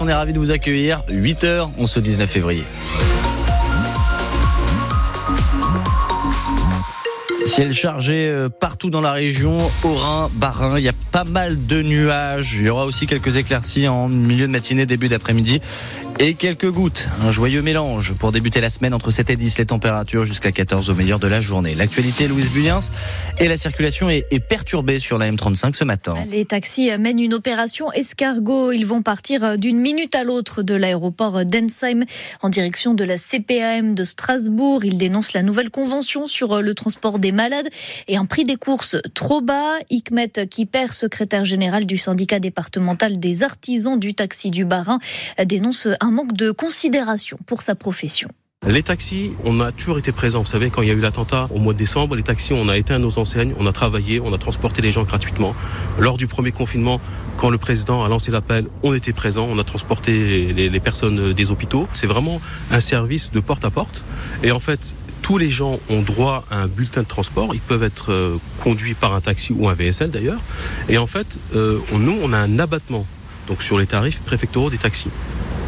On 0.00 0.08
est 0.08 0.12
ravis 0.12 0.32
de 0.32 0.40
vous 0.40 0.50
accueillir. 0.50 1.04
8h, 1.08 1.70
on 1.78 1.86
se 1.86 2.00
19 2.00 2.28
février. 2.28 2.64
Ciel 7.46 7.72
chargé 7.72 8.26
euh, 8.26 8.48
partout 8.48 8.90
dans 8.90 9.00
la 9.00 9.12
région, 9.12 9.56
au 9.84 9.94
Rhin, 9.94 10.28
Barin, 10.34 10.78
il 10.78 10.84
y 10.84 10.88
a 10.88 10.92
pas 11.18 11.24
mal 11.24 11.66
de 11.66 11.82
nuages. 11.82 12.54
Il 12.54 12.66
y 12.66 12.68
aura 12.68 12.86
aussi 12.86 13.08
quelques 13.08 13.38
éclaircies 13.38 13.88
en 13.88 14.08
milieu 14.08 14.46
de 14.46 14.52
matinée, 14.52 14.86
début 14.86 15.08
d'après-midi 15.08 15.60
et 16.20 16.34
quelques 16.34 16.70
gouttes. 16.70 17.08
Un 17.22 17.30
joyeux 17.30 17.62
mélange 17.62 18.14
pour 18.14 18.32
débuter 18.32 18.60
la 18.60 18.70
semaine 18.70 18.92
entre 18.92 19.10
7 19.10 19.30
et 19.30 19.36
10 19.36 19.58
les 19.58 19.66
températures 19.66 20.24
jusqu'à 20.24 20.50
14 20.50 20.90
au 20.90 20.94
meilleur 20.94 21.20
de 21.20 21.28
la 21.28 21.40
journée. 21.40 21.74
L'actualité, 21.74 22.26
Louise 22.26 22.50
Bulliens, 22.50 22.80
et 23.38 23.46
la 23.46 23.56
circulation 23.56 24.10
est, 24.10 24.26
est, 24.32 24.40
perturbée 24.40 24.98
sur 24.98 25.16
la 25.18 25.30
M35 25.30 25.74
ce 25.74 25.84
matin. 25.84 26.14
Les 26.30 26.44
taxis 26.44 26.90
mènent 26.98 27.20
une 27.20 27.34
opération 27.34 27.92
escargot. 27.92 28.72
Ils 28.72 28.86
vont 28.86 29.02
partir 29.02 29.58
d'une 29.58 29.78
minute 29.78 30.14
à 30.16 30.24
l'autre 30.24 30.62
de 30.62 30.74
l'aéroport 30.74 31.44
d'Ensheim 31.44 32.04
en 32.42 32.48
direction 32.48 32.94
de 32.94 33.04
la 33.04 33.16
CPAM 33.16 33.94
de 33.94 34.04
Strasbourg. 34.04 34.84
Ils 34.84 34.98
dénoncent 34.98 35.34
la 35.34 35.42
nouvelle 35.42 35.70
convention 35.70 36.26
sur 36.26 36.62
le 36.62 36.74
transport 36.74 37.20
des 37.20 37.32
malades 37.32 37.68
et 38.08 38.16
un 38.16 38.24
prix 38.24 38.44
des 38.44 38.56
courses 38.56 38.96
trop 39.14 39.40
bas. 39.40 39.74
Hikmet 39.90 40.48
Kiper, 40.50 40.92
secrétaire 41.08 41.46
général 41.46 41.86
du 41.86 41.96
syndicat 41.96 42.38
départemental 42.38 43.18
des 43.18 43.42
artisans 43.42 43.98
du 43.98 44.12
taxi 44.12 44.50
du 44.50 44.66
Barin, 44.66 44.98
dénonce 45.42 45.88
un 46.00 46.10
manque 46.10 46.34
de 46.34 46.50
considération 46.50 47.38
pour 47.46 47.62
sa 47.62 47.74
profession. 47.74 48.28
Les 48.66 48.82
taxis, 48.82 49.30
on 49.44 49.60
a 49.60 49.72
toujours 49.72 49.98
été 49.98 50.12
présents. 50.12 50.42
Vous 50.42 50.50
savez, 50.50 50.68
quand 50.68 50.82
il 50.82 50.88
y 50.88 50.90
a 50.90 50.94
eu 50.94 51.00
l'attentat 51.00 51.48
au 51.54 51.60
mois 51.60 51.72
de 51.72 51.78
décembre, 51.78 52.14
les 52.14 52.22
taxis, 52.22 52.52
on 52.52 52.68
a 52.68 52.76
éteint 52.76 52.98
nos 52.98 53.18
enseignes, 53.18 53.54
on 53.58 53.66
a 53.66 53.72
travaillé, 53.72 54.20
on 54.20 54.34
a 54.34 54.38
transporté 54.38 54.82
les 54.82 54.92
gens 54.92 55.04
gratuitement. 55.04 55.54
Lors 55.98 56.18
du 56.18 56.26
premier 56.26 56.52
confinement, 56.52 57.00
quand 57.38 57.48
le 57.48 57.56
président 57.56 58.04
a 58.04 58.08
lancé 58.08 58.30
l'appel, 58.30 58.66
on 58.82 58.92
était 58.92 59.14
présents, 59.14 59.48
on 59.50 59.58
a 59.58 59.64
transporté 59.64 60.52
les, 60.52 60.68
les 60.68 60.80
personnes 60.80 61.32
des 61.32 61.50
hôpitaux. 61.50 61.88
C'est 61.94 62.08
vraiment 62.08 62.38
un 62.70 62.80
service 62.80 63.30
de 63.30 63.40
porte 63.40 63.64
à 63.64 63.70
porte. 63.70 64.04
Et 64.42 64.50
en 64.50 64.60
fait, 64.60 64.94
tous 65.28 65.36
les 65.36 65.50
gens 65.50 65.78
ont 65.90 66.00
droit 66.00 66.46
à 66.50 66.62
un 66.62 66.68
bulletin 66.68 67.02
de 67.02 67.06
transport. 67.06 67.54
Ils 67.54 67.60
peuvent 67.60 67.82
être 67.82 68.12
euh, 68.14 68.38
conduits 68.64 68.94
par 68.94 69.12
un 69.12 69.20
taxi 69.20 69.52
ou 69.52 69.68
un 69.68 69.74
VSL 69.74 70.10
d'ailleurs. 70.10 70.40
Et 70.88 70.96
en 70.96 71.06
fait, 71.06 71.38
euh, 71.54 71.78
nous, 71.92 72.16
on 72.22 72.32
a 72.32 72.38
un 72.38 72.58
abattement 72.58 73.04
donc 73.46 73.60
sur 73.60 73.78
les 73.78 73.86
tarifs 73.86 74.20
préfectoraux 74.20 74.70
des 74.70 74.78
taxis. 74.78 75.10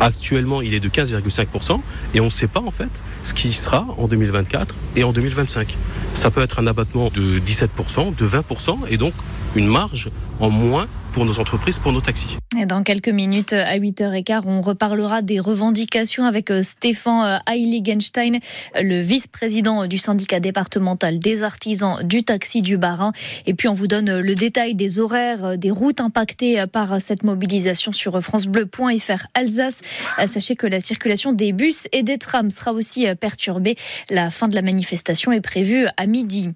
Actuellement, 0.01 0.63
il 0.63 0.73
est 0.73 0.81
de 0.81 0.89
15,5% 0.89 1.79
et 2.15 2.21
on 2.21 2.25
ne 2.25 2.31
sait 2.31 2.47
pas 2.47 2.61
en 2.61 2.71
fait 2.71 2.89
ce 3.23 3.35
qui 3.35 3.53
sera 3.53 3.87
en 3.99 4.09
2024 4.09 4.75
et 4.97 5.05
en 5.05 5.13
2025. 5.13 5.77
Ça 6.15 6.31
peut 6.31 6.41
être 6.41 6.59
un 6.59 6.67
abattement 6.67 7.11
de 7.11 7.39
17%, 7.39 8.17
de 8.17 8.27
20% 8.27 8.79
et 8.89 8.97
donc 8.97 9.13
une 9.57 9.67
marge 9.67 10.09
en 10.39 10.49
moins 10.49 10.87
pour 11.13 11.25
nos 11.25 11.39
entreprises, 11.39 11.79
pour 11.79 11.93
nos 11.93 12.01
taxis. 12.01 12.37
Dans 12.67 12.83
quelques 12.83 13.09
minutes, 13.09 13.53
à 13.53 13.79
8h15, 13.79 14.43
on 14.47 14.61
reparlera 14.61 15.23
des 15.23 15.41
revendications 15.41 16.25
avec 16.25 16.53
Stéphane 16.63 17.41
Heiligenstein, 17.47 18.39
le 18.81 19.01
vice-président 19.01 19.87
du 19.87 19.99
syndicat 19.99 20.41
départemental 20.41 21.19
des 21.19 21.43
artisans 21.43 22.03
du 22.03 22.25
taxi 22.25 22.63
du 22.63 22.77
Barin. 22.77 23.13
Et 23.47 23.55
puis, 23.55 23.69
on 23.69 23.75
vous 23.75 23.87
donne 23.87 24.21
le 24.21 24.35
détail 24.35 24.75
des 24.75 24.99
horaires, 24.99 25.57
des 25.59 25.71
routes 25.71 26.01
impactées 26.01 26.65
par 26.67 27.01
cette 27.01 27.23
mobilisation 27.23 27.93
sur 27.93 28.21
francebleu.fr 28.21 29.27
Alsace. 29.35 29.81
Sachez 30.27 30.57
que 30.57 30.67
la 30.67 30.81
circulation 30.81 31.33
des 31.33 31.53
bus 31.53 31.89
et 31.93 32.03
des 32.03 32.19
trams 32.19 32.51
sera 32.51 32.73
aussi 32.73 33.07
perturbée. 33.21 33.77
La 34.11 34.31
fin 34.31 34.49
de 34.49 34.55
la 34.55 34.63
manifestation 34.63 35.33
est 35.33 35.41
prévue 35.41 35.87
à 35.97 36.07
midi. 36.07 36.51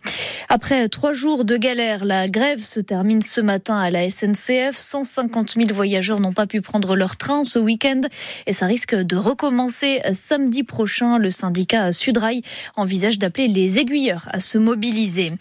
Après 0.49 0.89
trois 0.89 1.15
jours 1.15 1.45
de 1.45 1.57
galère, 1.57 2.05
la 2.05 2.29
grève 2.29 2.61
se 2.61 2.81
termine 2.81 3.23
ce 3.23 3.41
matin 3.41 3.79
à 3.79 3.91
la 3.91 4.11
SNCF. 4.45 4.77
150 4.77 5.55
000 5.57 5.73
voyageurs 5.73 6.21
n'ont 6.21 6.33
pas 6.33 6.47
pu 6.47 6.61
prendre 6.61 6.97
leur 6.97 7.17
train 7.17 7.45
ce 7.45 7.59
week-end 7.59 8.03
et 8.47 8.53
ça 8.53 8.67
risque 8.67 8.95
de 8.95 9.17
recommencer 9.17 10.01
samedi 10.13 10.63
prochain. 10.63 11.19
Le 11.19 11.31
syndicat 11.31 11.93
Sudrail 11.93 12.43
envisage 12.77 13.19
d'appeler 13.19 13.49
les 13.49 13.79
aiguilleurs 13.79 14.29
à 14.31 14.41
se 14.41 14.59
mobiliser. 14.59 15.33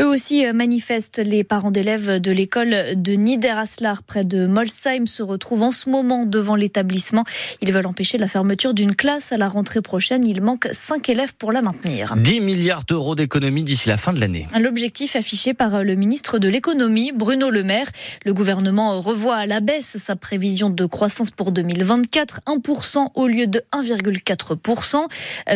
Eux 0.00 0.06
aussi 0.06 0.44
manifestent. 0.52 1.18
Les 1.18 1.44
parents 1.44 1.70
d'élèves 1.70 2.20
de 2.20 2.32
l'école 2.32 2.74
de 2.96 3.12
Niederaslar 3.12 4.02
près 4.02 4.24
de 4.24 4.46
Molsheim 4.46 5.06
se 5.06 5.22
retrouvent 5.22 5.62
en 5.62 5.70
ce 5.70 5.88
moment 5.88 6.24
devant 6.24 6.54
l'établissement. 6.54 7.24
Ils 7.60 7.72
veulent 7.72 7.86
empêcher 7.86 8.18
la 8.18 8.28
fermeture 8.28 8.74
d'une 8.74 8.94
classe 8.94 9.32
à 9.32 9.36
la 9.36 9.48
rentrée 9.48 9.82
prochaine. 9.82 10.26
Il 10.26 10.42
manque 10.42 10.68
5 10.72 11.08
élèves 11.08 11.34
pour 11.34 11.52
la 11.52 11.62
maintenir. 11.62 12.16
10 12.16 12.40
milliards 12.40 12.84
d'euros 12.84 13.14
d'économies 13.14 13.64
d'ici 13.64 13.88
la 13.88 13.96
fin 13.96 14.12
de 14.12 14.20
l'année. 14.20 14.46
L'objectif 14.58 15.16
affiché 15.16 15.54
par 15.54 15.84
le 15.84 15.94
ministre 15.94 16.38
de 16.38 16.48
l'économie, 16.48 17.12
Bruno 17.12 17.50
Le 17.50 17.62
Maire. 17.62 17.88
Le 18.24 18.34
gouvernement 18.34 18.47
revoit 18.54 19.36
à 19.36 19.46
la 19.46 19.60
baisse 19.60 19.96
sa 19.98 20.16
prévision 20.16 20.70
de 20.70 20.86
croissance 20.86 21.30
pour 21.30 21.52
2024, 21.52 22.40
1% 22.46 23.08
au 23.14 23.26
lieu 23.26 23.46
de 23.46 23.62
1,4%. 23.72 25.06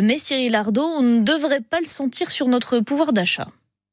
Mais 0.02 0.18
Cyril 0.18 0.54
Ardo, 0.54 0.82
on 0.82 1.02
ne 1.02 1.20
devrait 1.20 1.60
pas 1.60 1.80
le 1.80 1.86
sentir 1.86 2.30
sur 2.30 2.48
notre 2.48 2.80
pouvoir 2.80 3.12
d'achat. 3.12 3.48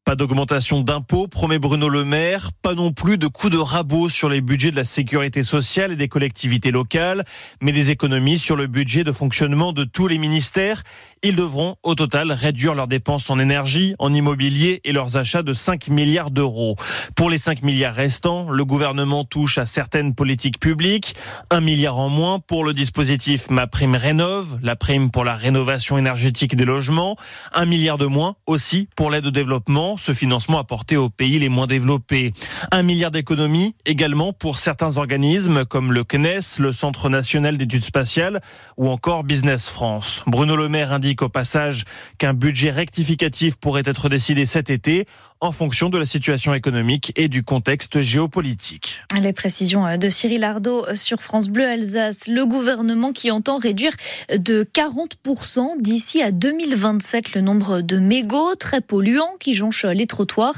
Pas 0.09 0.15
d'augmentation 0.15 0.81
d'impôts, 0.81 1.27
promet 1.27 1.59
Bruno 1.59 1.87
Le 1.87 2.03
Maire. 2.03 2.49
Pas 2.63 2.73
non 2.73 2.91
plus 2.91 3.19
de 3.19 3.27
coups 3.27 3.53
de 3.53 3.59
rabot 3.59 4.09
sur 4.09 4.27
les 4.27 4.41
budgets 4.41 4.71
de 4.71 4.75
la 4.75 4.83
sécurité 4.83 5.43
sociale 5.43 5.91
et 5.91 5.95
des 5.95 6.07
collectivités 6.07 6.71
locales, 6.71 7.23
mais 7.61 7.71
des 7.71 7.91
économies 7.91 8.39
sur 8.39 8.55
le 8.55 8.65
budget 8.65 9.03
de 9.03 9.11
fonctionnement 9.11 9.71
de 9.71 9.83
tous 9.83 10.07
les 10.07 10.17
ministères. 10.17 10.81
Ils 11.21 11.35
devront 11.35 11.75
au 11.83 11.93
total 11.93 12.31
réduire 12.31 12.73
leurs 12.73 12.87
dépenses 12.87 13.29
en 13.29 13.37
énergie, 13.37 13.93
en 13.99 14.11
immobilier 14.11 14.81
et 14.83 14.93
leurs 14.93 15.17
achats 15.17 15.43
de 15.43 15.53
5 15.53 15.89
milliards 15.89 16.31
d'euros. 16.31 16.75
Pour 17.15 17.29
les 17.29 17.37
5 17.37 17.61
milliards 17.61 17.93
restants, 17.93 18.49
le 18.49 18.65
gouvernement 18.65 19.25
touche 19.25 19.59
à 19.59 19.67
certaines 19.67 20.15
politiques 20.15 20.59
publiques. 20.59 21.13
Un 21.51 21.61
milliard 21.61 21.99
en 21.99 22.09
moins 22.09 22.39
pour 22.39 22.63
le 22.63 22.73
dispositif 22.73 23.51
Ma 23.51 23.67
Prime 23.67 23.95
Rénove, 23.95 24.57
la 24.63 24.75
prime 24.75 25.11
pour 25.11 25.23
la 25.23 25.35
rénovation 25.35 25.99
énergétique 25.99 26.55
des 26.55 26.65
logements. 26.65 27.15
Un 27.53 27.65
milliard 27.65 27.99
de 27.99 28.07
moins 28.07 28.35
aussi 28.47 28.87
pour 28.95 29.11
l'aide 29.11 29.27
au 29.27 29.31
développement 29.31 29.97
ce 29.99 30.13
financement 30.13 30.59
apporté 30.59 30.97
aux 30.97 31.09
pays 31.09 31.39
les 31.39 31.49
moins 31.49 31.67
développés. 31.67 32.33
Un 32.71 32.83
milliard 32.83 33.11
d'économies 33.11 33.75
également 33.85 34.33
pour 34.33 34.57
certains 34.57 34.97
organismes 34.97 35.65
comme 35.65 35.93
le 35.93 36.03
CNES, 36.03 36.59
le 36.59 36.73
Centre 36.73 37.09
national 37.09 37.57
d'études 37.57 37.83
spatiales 37.83 38.41
ou 38.77 38.89
encore 38.89 39.23
Business 39.23 39.69
France. 39.69 40.23
Bruno 40.27 40.55
Le 40.55 40.69
Maire 40.69 40.93
indique 40.93 41.21
au 41.21 41.29
passage 41.29 41.83
qu'un 42.17 42.33
budget 42.33 42.71
rectificatif 42.71 43.57
pourrait 43.57 43.83
être 43.85 44.09
décidé 44.09 44.45
cet 44.45 44.69
été 44.69 45.05
en 45.41 45.51
fonction 45.53 45.89
de 45.89 45.97
la 45.97 46.05
situation 46.05 46.53
économique 46.53 47.13
et 47.15 47.29
du 47.29 47.43
contexte 47.43 48.01
géopolitique. 48.01 48.99
Les 49.21 49.31
précisions 49.31 49.97
de 49.97 50.09
Cyril 50.09 50.43
Ardo 50.43 50.85
sur 50.95 51.21
France 51.21 51.47
Bleu 51.47 51.65
Alsace. 51.65 52.27
Le 52.27 52.45
gouvernement 52.45 53.13
qui 53.13 53.31
entend 53.31 53.57
réduire 53.57 53.93
de 54.35 54.63
40% 54.63 55.81
d'ici 55.81 56.21
à 56.21 56.31
2027 56.31 57.35
le 57.35 57.41
nombre 57.41 57.81
de 57.81 57.99
mégots 57.99 58.55
très 58.55 58.81
polluants 58.81 59.35
qui 59.39 59.53
jonchent 59.53 59.78
les 59.85 60.07
trottoirs. 60.07 60.55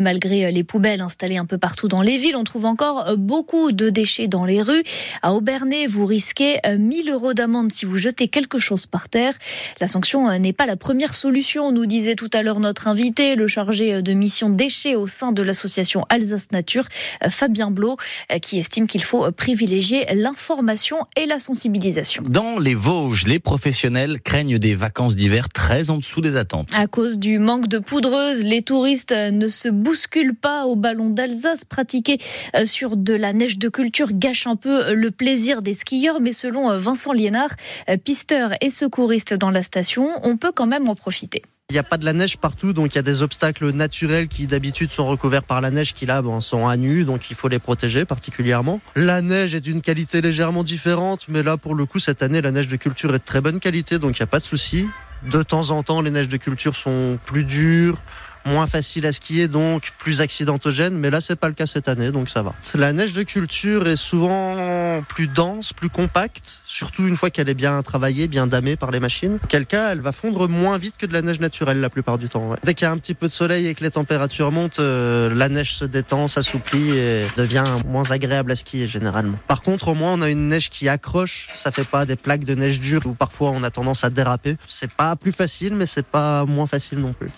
Malgré 0.00 0.50
les 0.50 0.64
poubelles 0.64 1.00
installées 1.00 1.36
un 1.36 1.46
peu 1.46 1.58
partout 1.58 1.88
dans 1.88 2.02
les 2.02 2.16
villes, 2.16 2.36
on 2.36 2.44
trouve 2.44 2.66
encore 2.66 3.16
beaucoup 3.16 3.72
de 3.72 3.90
déchets 3.90 4.28
dans 4.28 4.44
les 4.44 4.62
rues. 4.62 4.82
À 5.22 5.32
Aubernay, 5.32 5.86
vous 5.86 6.06
risquez 6.06 6.58
1000 6.66 7.10
euros 7.10 7.34
d'amende 7.34 7.72
si 7.72 7.84
vous 7.84 7.98
jetez 7.98 8.28
quelque 8.28 8.58
chose 8.58 8.86
par 8.86 9.08
terre. 9.08 9.34
La 9.80 9.88
sanction 9.88 10.36
n'est 10.38 10.52
pas 10.52 10.66
la 10.66 10.76
première 10.76 11.14
solution, 11.14 11.72
nous 11.72 11.86
disait 11.86 12.14
tout 12.14 12.30
à 12.32 12.42
l'heure 12.42 12.60
notre 12.60 12.88
invité, 12.88 13.36
le 13.36 13.46
chargé 13.46 14.02
de 14.02 14.12
mission 14.12 14.50
déchets 14.50 14.96
au 14.96 15.06
sein 15.06 15.32
de 15.32 15.42
l'association 15.42 16.04
Alsace 16.08 16.52
Nature, 16.52 16.84
Fabien 17.28 17.70
Blot, 17.70 17.96
qui 18.42 18.58
estime 18.58 18.86
qu'il 18.86 19.04
faut 19.04 19.30
privilégier 19.32 20.06
l'information 20.14 20.98
et 21.16 21.26
la 21.26 21.38
sensibilisation. 21.38 22.24
Dans 22.26 22.58
les 22.58 22.74
Vosges, 22.74 23.26
les 23.26 23.38
professionnels 23.38 24.20
craignent 24.20 24.58
des 24.58 24.74
vacances 24.74 25.16
d'hiver 25.16 25.48
très 25.48 25.90
en 25.90 25.98
dessous 25.98 26.20
des 26.20 26.36
attentes. 26.36 26.70
À 26.76 26.86
cause 26.86 27.18
du 27.18 27.38
manque 27.38 27.68
de 27.68 27.78
poudreuse, 27.78 28.44
les 28.44 28.62
touristes 28.64 29.12
ne 29.12 29.48
se 29.48 29.68
bousculent 29.68 30.34
pas 30.34 30.66
au 30.66 30.76
ballon 30.76 31.10
d'Alsace. 31.10 31.64
Pratiquer 31.64 32.18
sur 32.64 32.96
de 32.96 33.14
la 33.14 33.32
neige 33.32 33.58
de 33.58 33.68
culture 33.68 34.12
gâche 34.12 34.46
un 34.46 34.56
peu 34.56 34.94
le 34.94 35.10
plaisir 35.10 35.62
des 35.62 35.74
skieurs, 35.74 36.20
mais 36.20 36.32
selon 36.32 36.76
Vincent 36.76 37.12
Liénard, 37.12 37.50
pisteur 38.04 38.52
et 38.60 38.70
secouriste 38.70 39.34
dans 39.34 39.50
la 39.50 39.62
station, 39.62 40.08
on 40.22 40.36
peut 40.36 40.52
quand 40.52 40.66
même 40.66 40.88
en 40.88 40.94
profiter. 40.94 41.42
Il 41.70 41.72
n'y 41.72 41.78
a 41.78 41.82
pas 41.82 41.96
de 41.96 42.04
la 42.04 42.12
neige 42.12 42.36
partout, 42.36 42.74
donc 42.74 42.92
il 42.92 42.96
y 42.96 42.98
a 42.98 43.02
des 43.02 43.22
obstacles 43.22 43.70
naturels 43.72 44.28
qui 44.28 44.46
d'habitude 44.46 44.90
sont 44.90 45.06
recouverts 45.06 45.42
par 45.42 45.62
la 45.62 45.70
neige 45.70 45.94
qui 45.94 46.04
là 46.04 46.22
sont 46.40 46.68
à 46.68 46.76
nu, 46.76 47.04
donc 47.04 47.30
il 47.30 47.36
faut 47.36 47.48
les 47.48 47.58
protéger 47.58 48.04
particulièrement. 48.04 48.80
La 48.94 49.22
neige 49.22 49.54
est 49.54 49.62
d'une 49.62 49.80
qualité 49.80 50.20
légèrement 50.20 50.62
différente, 50.62 51.26
mais 51.28 51.42
là 51.42 51.56
pour 51.56 51.74
le 51.74 51.86
coup 51.86 51.98
cette 51.98 52.22
année 52.22 52.42
la 52.42 52.50
neige 52.52 52.68
de 52.68 52.76
culture 52.76 53.10
est 53.14 53.18
de 53.18 53.24
très 53.24 53.40
bonne 53.40 53.60
qualité, 53.60 53.98
donc 53.98 54.18
il 54.18 54.22
n'y 54.22 54.24
a 54.24 54.28
pas 54.28 54.40
de 54.40 54.44
souci. 54.44 54.86
De 55.30 55.42
temps 55.42 55.70
en 55.70 55.82
temps 55.82 56.02
les 56.02 56.10
neiges 56.10 56.28
de 56.28 56.36
culture 56.36 56.76
sont 56.76 57.18
plus 57.24 57.44
dures 57.44 57.98
moins 58.44 58.66
facile 58.66 59.06
à 59.06 59.12
skier, 59.12 59.48
donc 59.48 59.92
plus 59.98 60.20
accidentogène. 60.20 60.96
Mais 60.96 61.10
là, 61.10 61.20
c'est 61.20 61.36
pas 61.36 61.48
le 61.48 61.54
cas 61.54 61.66
cette 61.66 61.88
année, 61.88 62.12
donc 62.12 62.28
ça 62.28 62.42
va. 62.42 62.54
La 62.74 62.92
neige 62.92 63.12
de 63.12 63.22
culture 63.22 63.86
est 63.88 63.96
souvent 63.96 65.02
plus 65.08 65.26
dense, 65.26 65.72
plus 65.72 65.88
compacte, 65.88 66.60
surtout 66.64 67.06
une 67.06 67.16
fois 67.16 67.30
qu'elle 67.30 67.48
est 67.48 67.54
bien 67.54 67.80
travaillée, 67.82 68.26
bien 68.26 68.46
damée 68.46 68.76
par 68.76 68.90
les 68.90 69.00
machines. 69.00 69.38
Quel 69.48 69.66
cas, 69.66 69.92
elle 69.92 70.00
va 70.00 70.12
fondre 70.12 70.48
moins 70.48 70.78
vite 70.78 70.94
que 70.98 71.06
de 71.06 71.12
la 71.12 71.22
neige 71.22 71.40
naturelle 71.40 71.80
la 71.80 71.90
plupart 71.90 72.18
du 72.18 72.28
temps. 72.28 72.54
Dès 72.64 72.74
qu'il 72.74 72.84
y 72.84 72.88
a 72.88 72.92
un 72.92 72.98
petit 72.98 73.14
peu 73.14 73.28
de 73.28 73.32
soleil 73.32 73.66
et 73.66 73.74
que 73.74 73.82
les 73.82 73.90
températures 73.90 74.50
montent, 74.50 74.80
euh, 74.80 75.32
la 75.34 75.48
neige 75.48 75.74
se 75.74 75.84
détend, 75.84 76.28
s'assouplit 76.28 76.90
et 76.96 77.26
devient 77.36 77.64
moins 77.86 78.10
agréable 78.10 78.52
à 78.52 78.56
skier 78.56 78.88
généralement. 78.88 79.38
Par 79.48 79.62
contre, 79.62 79.88
au 79.88 79.94
moins, 79.94 80.14
on 80.14 80.22
a 80.22 80.30
une 80.30 80.48
neige 80.48 80.70
qui 80.70 80.88
accroche. 80.88 81.48
Ça 81.54 81.72
fait 81.72 81.88
pas 81.88 82.06
des 82.06 82.16
plaques 82.16 82.44
de 82.44 82.54
neige 82.54 82.80
dure 82.80 83.02
où 83.06 83.14
parfois 83.14 83.50
on 83.50 83.62
a 83.62 83.70
tendance 83.70 84.04
à 84.04 84.10
déraper. 84.10 84.56
C'est 84.68 84.90
pas 84.90 85.16
plus 85.16 85.32
facile, 85.32 85.74
mais 85.74 85.86
c'est 85.86 86.06
pas 86.06 86.44
moins 86.44 86.66
facile 86.66 86.98
non 86.98 87.12
plus. 87.12 87.30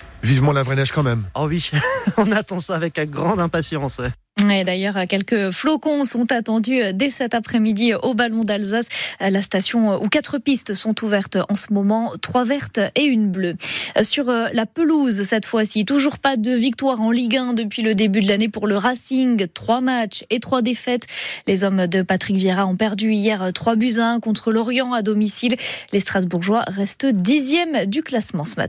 La 0.57 0.63
vraie 0.63 0.77
neige 0.77 0.91
quand 0.97 1.03
même. 1.03 1.25
Oh 1.35 1.47
oui, 1.47 1.71
on 2.17 2.33
attend 2.33 2.59
ça 2.59 2.75
avec 2.75 2.99
grande 3.11 3.39
impatience. 3.39 4.01
D'ailleurs, 4.39 4.97
quelques 5.09 5.51
flocons 5.51 6.05
sont 6.05 6.31
attendus 6.31 6.81
dès 6.93 7.11
cet 7.11 7.35
après-midi 7.35 7.95
au 7.95 8.15
Ballon 8.15 8.45
d'Alsace, 8.45 8.87
la 9.19 9.41
station 9.43 10.03
où 10.03 10.09
quatre 10.09 10.39
pistes 10.39 10.75
sont 10.75 10.95
ouvertes 11.05 11.39
en 11.49 11.55
ce 11.55 11.73
moment, 11.73 12.13
trois 12.21 12.45
vertes 12.45 12.79
et 12.95 13.05
une 13.05 13.31
bleue. 13.31 13.57
Sur 14.03 14.27
la 14.27 14.67
pelouse, 14.67 15.23
cette 15.25 15.47
fois-ci, 15.47 15.87
toujours 15.87 16.19
pas 16.19 16.37
de 16.37 16.51
victoire 16.51 17.01
en 17.01 17.11
Ligue 17.11 17.37
1 17.37 17.55
depuis 17.55 17.83
le 17.83 17.95
début 17.95 18.21
de 18.21 18.29
l'année 18.29 18.51
pour 18.51 18.67
le 18.67 18.77
Racing. 18.77 19.47
Trois 19.55 19.81
matchs 19.81 20.25
et 20.29 20.39
trois 20.39 20.61
défaites. 20.61 21.07
Les 21.47 21.65
hommes 21.65 21.87
de 21.87 22.03
Patrick 22.03 22.37
Vieira 22.37 22.67
ont 22.67 22.77
perdu 22.77 23.13
hier 23.13 23.53
3 23.53 23.77
buts 23.77 23.99
à 23.99 24.11
1 24.13 24.21
contre 24.21 24.53
Lorient 24.53 24.93
à 24.93 25.01
domicile. 25.01 25.57
Les 25.93 26.01
Strasbourgeois 26.01 26.65
restent 26.67 27.07
dixièmes 27.07 27.87
du 27.87 28.03
classement 28.03 28.45
ce 28.45 28.57
matin. 28.57 28.67